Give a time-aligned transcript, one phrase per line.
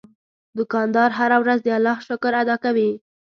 [0.57, 2.89] دوکاندار هره ورځ د الله شکر ادا کوي.